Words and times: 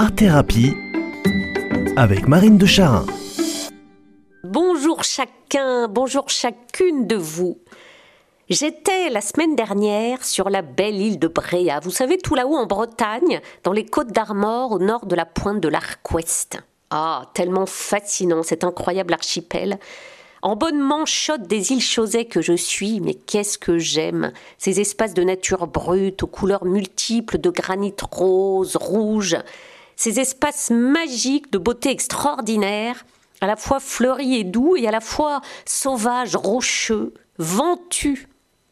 Art 0.00 0.14
Thérapie 0.14 0.76
avec 1.96 2.28
Marine 2.28 2.56
de 2.56 2.66
Charin. 2.66 3.04
Bonjour 4.44 5.02
chacun, 5.02 5.88
bonjour 5.88 6.30
chacune 6.30 7.08
de 7.08 7.16
vous. 7.16 7.58
J'étais 8.48 9.10
la 9.10 9.20
semaine 9.20 9.56
dernière 9.56 10.24
sur 10.24 10.50
la 10.50 10.62
belle 10.62 11.00
île 11.00 11.18
de 11.18 11.26
Bréa, 11.26 11.80
vous 11.80 11.90
savez, 11.90 12.16
tout 12.16 12.36
là-haut 12.36 12.54
en 12.54 12.66
Bretagne, 12.66 13.40
dans 13.64 13.72
les 13.72 13.84
côtes 13.84 14.12
d'Armor, 14.12 14.70
au 14.70 14.78
nord 14.78 15.04
de 15.04 15.16
la 15.16 15.26
pointe 15.26 15.60
de 15.60 15.66
l'Arc-Ouest. 15.66 16.58
Ah, 16.90 17.24
tellement 17.34 17.66
fascinant 17.66 18.44
cet 18.44 18.62
incroyable 18.62 19.14
archipel. 19.14 19.80
En 20.42 20.54
bonne 20.54 20.78
manchotte 20.78 21.48
des 21.48 21.72
îles 21.72 21.82
Chausey 21.82 22.26
que 22.26 22.40
je 22.40 22.52
suis, 22.52 23.00
mais 23.00 23.14
qu'est-ce 23.14 23.58
que 23.58 23.78
j'aime 23.78 24.30
Ces 24.58 24.78
espaces 24.78 25.14
de 25.14 25.24
nature 25.24 25.66
brute, 25.66 26.22
aux 26.22 26.28
couleurs 26.28 26.66
multiples 26.66 27.38
de 27.38 27.50
granit 27.50 27.96
rose, 28.12 28.76
rouge, 28.76 29.36
ces 29.98 30.20
espaces 30.20 30.70
magiques 30.70 31.50
de 31.50 31.58
beauté 31.58 31.90
extraordinaire, 31.90 33.04
à 33.40 33.48
la 33.48 33.56
fois 33.56 33.80
fleuris 33.80 34.36
et 34.36 34.44
doux 34.44 34.76
et 34.76 34.86
à 34.86 34.92
la 34.92 35.00
fois 35.00 35.40
sauvages, 35.66 36.36
rocheux, 36.36 37.12
ventus. 37.38 38.28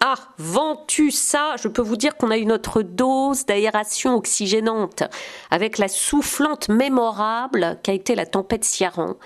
Ah, 0.00 0.16
ventu, 0.38 1.10
ça, 1.10 1.56
je 1.62 1.68
peux 1.68 1.82
vous 1.82 1.98
dire 1.98 2.16
qu'on 2.16 2.30
a 2.30 2.38
eu 2.38 2.46
notre 2.46 2.80
dose 2.80 3.44
d'aération 3.44 4.14
oxygénante 4.14 5.02
avec 5.50 5.76
la 5.76 5.88
soufflante 5.88 6.70
mémorable 6.70 7.78
qu'a 7.82 7.92
été 7.92 8.14
la 8.14 8.24
tempête 8.24 8.64
Ciaran, 8.64 9.16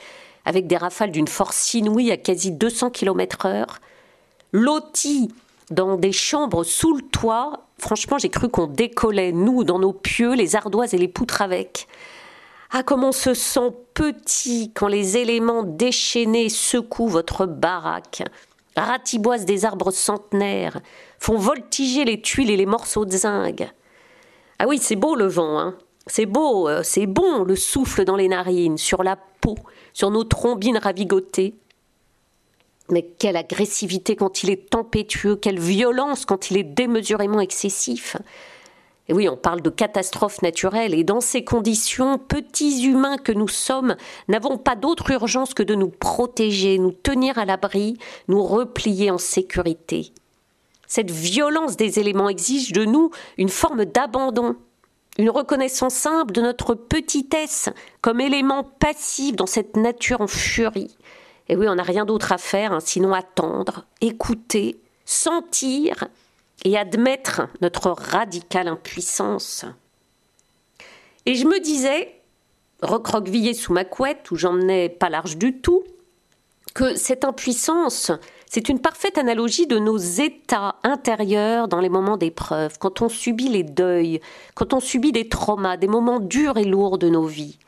avec 0.44 0.66
des 0.66 0.76
rafales 0.76 1.12
d'une 1.12 1.28
force 1.28 1.74
inouïe 1.74 2.10
à 2.10 2.16
quasi 2.16 2.50
200 2.50 2.90
km 2.90 3.46
heure. 3.46 3.78
Loti 4.50 5.32
dans 5.70 5.96
des 5.96 6.12
chambres 6.12 6.64
sous 6.64 6.94
le 6.94 7.02
toit, 7.02 7.66
franchement, 7.78 8.18
j'ai 8.18 8.28
cru 8.28 8.48
qu'on 8.48 8.66
décollait, 8.66 9.32
nous, 9.32 9.64
dans 9.64 9.78
nos 9.78 9.92
pieux, 9.92 10.34
les 10.34 10.56
ardoises 10.56 10.94
et 10.94 10.98
les 10.98 11.08
poutres 11.08 11.42
avec. 11.42 11.88
Ah, 12.70 12.82
comme 12.82 13.04
on 13.04 13.12
se 13.12 13.34
sent 13.34 13.72
petit 13.94 14.72
quand 14.74 14.88
les 14.88 15.16
éléments 15.16 15.62
déchaînés 15.62 16.48
secouent 16.48 17.08
votre 17.08 17.46
baraque 17.46 18.22
ratiboisent 18.76 19.44
des 19.44 19.64
arbres 19.64 19.90
centenaires, 19.90 20.80
font 21.18 21.36
voltiger 21.36 22.04
les 22.04 22.20
tuiles 22.20 22.50
et 22.50 22.56
les 22.56 22.66
morceaux 22.66 23.04
de 23.04 23.16
zinc. 23.16 23.68
Ah 24.58 24.66
oui, 24.66 24.78
c'est 24.78 24.96
beau 24.96 25.14
le 25.14 25.26
vent, 25.26 25.58
hein. 25.58 25.74
C'est 26.06 26.26
beau, 26.26 26.68
euh, 26.68 26.82
c'est 26.82 27.06
bon 27.06 27.44
le 27.44 27.56
souffle 27.56 28.04
dans 28.04 28.16
les 28.16 28.28
narines, 28.28 28.76
sur 28.76 29.02
la 29.02 29.16
peau, 29.40 29.54
sur 29.94 30.10
nos 30.10 30.24
trombines 30.24 30.76
ravigotées. 30.76 31.54
Mais 32.90 33.02
quelle 33.02 33.36
agressivité 33.36 34.14
quand 34.14 34.42
il 34.42 34.50
est 34.50 34.70
tempétueux, 34.70 35.36
quelle 35.36 35.58
violence 35.58 36.26
quand 36.26 36.50
il 36.50 36.58
est 36.58 36.64
démesurément 36.64 37.40
excessif. 37.40 38.16
Et 39.08 39.12
oui, 39.12 39.28
on 39.28 39.36
parle 39.36 39.60
de 39.60 39.70
catastrophe 39.70 40.40
naturelle, 40.40 40.94
et 40.94 41.04
dans 41.04 41.20
ces 41.20 41.44
conditions, 41.44 42.18
petits 42.18 42.84
humains 42.84 43.18
que 43.18 43.32
nous 43.32 43.48
sommes, 43.48 43.96
n'avons 44.28 44.56
pas 44.56 44.76
d'autre 44.76 45.10
urgence 45.10 45.52
que 45.52 45.62
de 45.62 45.74
nous 45.74 45.90
protéger, 45.90 46.78
nous 46.78 46.92
tenir 46.92 47.38
à 47.38 47.44
l'abri, 47.44 47.98
nous 48.28 48.42
replier 48.42 49.10
en 49.10 49.18
sécurité. 49.18 50.12
Cette 50.86 51.10
violence 51.10 51.76
des 51.76 51.98
éléments 51.98 52.28
exige 52.28 52.72
de 52.72 52.84
nous 52.84 53.10
une 53.36 53.48
forme 53.50 53.84
d'abandon, 53.84 54.56
une 55.18 55.30
reconnaissance 55.30 55.94
simple 55.94 56.32
de 56.32 56.40
notre 56.40 56.74
petitesse 56.74 57.68
comme 58.00 58.20
élément 58.20 58.64
passif 58.64 59.36
dans 59.36 59.46
cette 59.46 59.76
nature 59.76 60.20
en 60.22 60.26
furie. 60.26 60.96
Et 61.48 61.56
oui, 61.56 61.68
on 61.68 61.74
n'a 61.74 61.82
rien 61.82 62.04
d'autre 62.04 62.32
à 62.32 62.38
faire, 62.38 62.72
hein, 62.72 62.80
sinon 62.80 63.12
attendre, 63.12 63.84
écouter, 64.00 64.80
sentir, 65.04 66.08
et 66.64 66.78
admettre 66.78 67.42
notre 67.60 67.90
radicale 67.90 68.68
impuissance. 68.68 69.64
Et 71.26 71.34
je 71.34 71.46
me 71.46 71.60
disais, 71.60 72.20
recroquevillée 72.82 73.54
sous 73.54 73.72
ma 73.72 73.84
couette, 73.84 74.30
où 74.30 74.36
j'emmenais 74.36 74.88
pas 74.88 75.10
large 75.10 75.36
du 75.36 75.60
tout, 75.60 75.84
que 76.74 76.96
cette 76.96 77.24
impuissance, 77.24 78.10
c'est 78.50 78.68
une 78.68 78.80
parfaite 78.80 79.18
analogie 79.18 79.66
de 79.66 79.78
nos 79.78 79.96
états 79.96 80.76
intérieurs 80.82 81.68
dans 81.68 81.80
les 81.80 81.88
moments 81.88 82.16
d'épreuve, 82.16 82.78
quand 82.78 83.00
on 83.00 83.08
subit 83.08 83.48
les 83.48 83.62
deuils, 83.62 84.20
quand 84.54 84.72
on 84.72 84.80
subit 84.80 85.12
des 85.12 85.28
traumas, 85.28 85.76
des 85.76 85.86
moments 85.86 86.20
durs 86.20 86.56
et 86.56 86.64
lourds 86.64 86.98
de 86.98 87.08
nos 87.08 87.26
vies. 87.26 87.58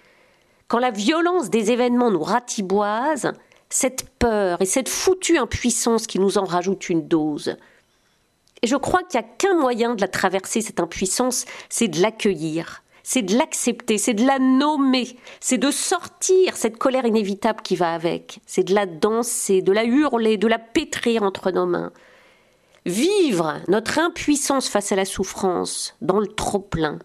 Quand 0.68 0.78
la 0.80 0.90
violence 0.90 1.50
des 1.50 1.70
événements 1.70 2.10
nous 2.10 2.22
ratiboise, 2.22 3.32
cette 3.68 4.08
peur 4.18 4.60
et 4.62 4.66
cette 4.66 4.88
foutue 4.88 5.38
impuissance 5.38 6.06
qui 6.06 6.18
nous 6.18 6.38
en 6.38 6.44
rajoute 6.44 6.88
une 6.88 7.06
dose, 7.06 7.56
et 8.62 8.66
je 8.66 8.76
crois 8.76 9.02
qu'il 9.02 9.20
n'y 9.20 9.26
a 9.26 9.28
qu'un 9.38 9.54
moyen 9.54 9.94
de 9.94 10.00
la 10.00 10.08
traverser, 10.08 10.60
cette 10.60 10.80
impuissance, 10.80 11.44
c'est 11.68 11.88
de 11.88 12.00
l'accueillir, 12.00 12.82
c'est 13.02 13.22
de 13.22 13.36
l'accepter, 13.36 13.98
c'est 13.98 14.14
de 14.14 14.26
la 14.26 14.38
nommer, 14.38 15.16
c'est 15.40 15.58
de 15.58 15.70
sortir 15.70 16.56
cette 16.56 16.78
colère 16.78 17.06
inévitable 17.06 17.60
qui 17.62 17.76
va 17.76 17.92
avec, 17.92 18.40
c'est 18.46 18.64
de 18.64 18.74
la 18.74 18.86
danser, 18.86 19.62
de 19.62 19.72
la 19.72 19.84
hurler, 19.84 20.36
de 20.38 20.48
la 20.48 20.58
pétrir 20.58 21.22
entre 21.22 21.50
nos 21.50 21.66
mains. 21.66 21.92
Vivre 22.86 23.60
notre 23.68 23.98
impuissance 23.98 24.68
face 24.68 24.92
à 24.92 24.96
la 24.96 25.04
souffrance, 25.04 25.94
dans 26.00 26.18
le 26.18 26.26
trop-plein, 26.26 26.98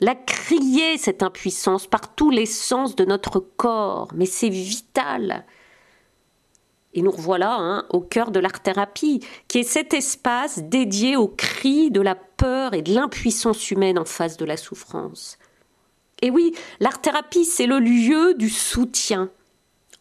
la 0.00 0.14
crier 0.14 0.98
cette 0.98 1.22
impuissance 1.22 1.86
par 1.86 2.14
tous 2.14 2.30
les 2.30 2.46
sens 2.46 2.94
de 2.94 3.04
notre 3.04 3.40
corps, 3.40 4.08
mais 4.14 4.26
c'est 4.26 4.48
vital. 4.48 5.44
Et 6.94 7.02
nous 7.02 7.10
revoilà 7.10 7.54
hein, 7.54 7.84
au 7.90 8.00
cœur 8.00 8.30
de 8.30 8.40
l'art-thérapie, 8.40 9.20
qui 9.46 9.58
est 9.58 9.62
cet 9.62 9.94
espace 9.94 10.60
dédié 10.60 11.16
aux 11.16 11.28
cris 11.28 11.90
de 11.90 12.00
la 12.00 12.14
peur 12.14 12.74
et 12.74 12.82
de 12.82 12.92
l'impuissance 12.92 13.70
humaine 13.70 13.98
en 13.98 14.04
face 14.04 14.36
de 14.36 14.44
la 14.44 14.56
souffrance. 14.56 15.38
Et 16.22 16.30
oui, 16.30 16.54
l'art-thérapie, 16.80 17.44
c'est 17.44 17.66
le 17.66 17.78
lieu 17.78 18.34
du 18.34 18.48
soutien. 18.48 19.30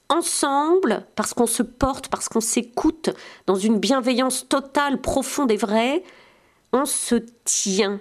Ensemble, 0.09 1.05
parce 1.15 1.33
qu'on 1.33 1.47
se 1.47 1.63
porte, 1.63 2.07
parce 2.07 2.29
qu'on 2.29 2.41
s'écoute, 2.41 3.09
dans 3.45 3.55
une 3.55 3.77
bienveillance 3.77 4.47
totale, 4.47 5.01
profonde 5.01 5.51
et 5.51 5.57
vraie, 5.57 6.03
on 6.71 6.85
se 6.85 7.15
tient, 7.43 7.99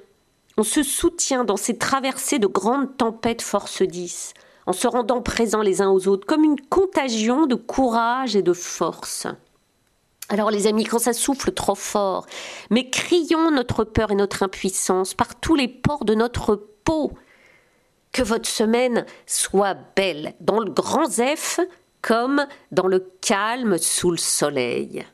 on 0.56 0.62
se 0.62 0.82
soutient 0.82 1.44
dans 1.44 1.56
ces 1.56 1.76
traversées 1.76 2.38
de 2.38 2.46
grandes 2.46 2.96
tempêtes 2.96 3.42
force 3.42 3.82
10 3.82 4.34
en 4.66 4.72
se 4.72 4.86
rendant 4.86 5.22
présents 5.22 5.62
les 5.62 5.80
uns 5.80 5.90
aux 5.90 6.08
autres, 6.08 6.26
comme 6.26 6.44
une 6.44 6.60
contagion 6.60 7.46
de 7.46 7.54
courage 7.54 8.36
et 8.36 8.42
de 8.42 8.52
force. 8.52 9.26
Alors 10.28 10.50
les 10.50 10.66
amis, 10.66 10.84
quand 10.84 10.98
ça 10.98 11.12
souffle 11.12 11.52
trop 11.52 11.76
fort, 11.76 12.26
mais 12.70 12.90
crions 12.90 13.50
notre 13.50 13.84
peur 13.84 14.10
et 14.10 14.16
notre 14.16 14.42
impuissance 14.42 15.14
par 15.14 15.36
tous 15.36 15.54
les 15.54 15.68
pores 15.68 16.04
de 16.04 16.14
notre 16.14 16.56
peau. 16.84 17.12
Que 18.12 18.22
votre 18.22 18.48
semaine 18.48 19.04
soit 19.26 19.76
belle, 19.94 20.34
dans 20.40 20.58
le 20.58 20.70
grand 20.70 21.04
Zef 21.04 21.60
comme 22.02 22.46
dans 22.70 22.86
le 22.86 23.10
calme 23.20 23.78
sous 23.78 24.10
le 24.10 24.16
soleil. 24.16 25.04